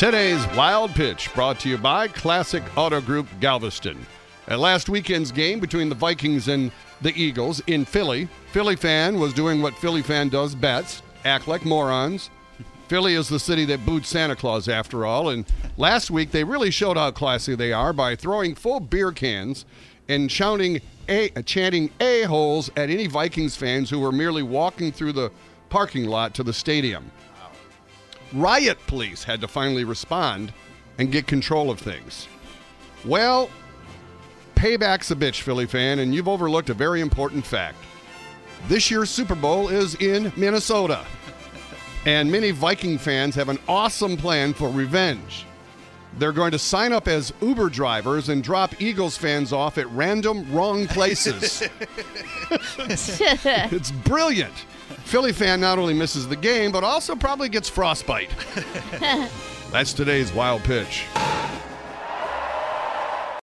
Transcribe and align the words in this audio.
Today's 0.00 0.46
Wild 0.56 0.92
Pitch 0.92 1.28
brought 1.34 1.60
to 1.60 1.68
you 1.68 1.76
by 1.76 2.08
Classic 2.08 2.62
Auto 2.74 3.02
Group 3.02 3.26
Galveston. 3.38 3.98
At 4.48 4.58
last 4.58 4.88
weekend's 4.88 5.30
game 5.30 5.60
between 5.60 5.90
the 5.90 5.94
Vikings 5.94 6.48
and 6.48 6.72
the 7.02 7.12
Eagles 7.12 7.60
in 7.66 7.84
Philly, 7.84 8.26
Philly 8.50 8.76
fan 8.76 9.20
was 9.20 9.34
doing 9.34 9.60
what 9.60 9.74
Philly 9.74 10.00
fan 10.00 10.30
does 10.30 10.54
best 10.54 11.02
act 11.26 11.48
like 11.48 11.66
morons. 11.66 12.30
Philly 12.88 13.12
is 13.12 13.28
the 13.28 13.38
city 13.38 13.66
that 13.66 13.84
booed 13.84 14.06
Santa 14.06 14.34
Claus, 14.34 14.70
after 14.70 15.04
all, 15.04 15.28
and 15.28 15.44
last 15.76 16.10
week 16.10 16.30
they 16.30 16.44
really 16.44 16.70
showed 16.70 16.96
how 16.96 17.10
classy 17.10 17.54
they 17.54 17.70
are 17.70 17.92
by 17.92 18.16
throwing 18.16 18.54
full 18.54 18.80
beer 18.80 19.12
cans 19.12 19.66
and 20.08 20.32
shouting 20.32 20.80
a, 21.10 21.28
chanting 21.42 21.90
a-holes 22.00 22.70
at 22.74 22.88
any 22.88 23.06
Vikings 23.06 23.54
fans 23.54 23.90
who 23.90 23.98
were 23.98 24.12
merely 24.12 24.42
walking 24.42 24.92
through 24.92 25.12
the 25.12 25.30
parking 25.68 26.06
lot 26.06 26.32
to 26.32 26.42
the 26.42 26.54
stadium. 26.54 27.10
Riot 28.32 28.78
police 28.86 29.24
had 29.24 29.40
to 29.40 29.48
finally 29.48 29.84
respond 29.84 30.52
and 30.98 31.10
get 31.10 31.26
control 31.26 31.70
of 31.70 31.80
things. 31.80 32.28
Well, 33.04 33.50
payback's 34.54 35.10
a 35.10 35.16
bitch, 35.16 35.40
Philly 35.40 35.66
fan, 35.66 35.98
and 35.98 36.14
you've 36.14 36.28
overlooked 36.28 36.70
a 36.70 36.74
very 36.74 37.00
important 37.00 37.44
fact. 37.44 37.78
This 38.68 38.90
year's 38.90 39.10
Super 39.10 39.34
Bowl 39.34 39.68
is 39.68 39.94
in 39.96 40.32
Minnesota. 40.36 41.04
And 42.06 42.30
many 42.30 42.50
Viking 42.50 42.98
fans 42.98 43.34
have 43.34 43.48
an 43.48 43.58
awesome 43.68 44.16
plan 44.16 44.52
for 44.54 44.68
revenge. 44.68 45.44
They're 46.18 46.32
going 46.32 46.50
to 46.52 46.58
sign 46.58 46.92
up 46.92 47.08
as 47.08 47.32
Uber 47.40 47.70
drivers 47.70 48.28
and 48.28 48.42
drop 48.42 48.80
Eagles 48.80 49.16
fans 49.16 49.52
off 49.52 49.78
at 49.78 49.90
random 49.90 50.50
wrong 50.52 50.86
places. 50.86 51.62
it's 52.50 53.90
brilliant. 53.90 54.54
Philly 55.04 55.32
fan 55.32 55.60
not 55.60 55.78
only 55.78 55.94
misses 55.94 56.28
the 56.28 56.36
game, 56.36 56.72
but 56.72 56.84
also 56.84 57.14
probably 57.14 57.48
gets 57.48 57.68
frostbite. 57.68 58.30
That's 59.70 59.92
today's 59.92 60.32
wild 60.32 60.62
pitch. 60.64 61.04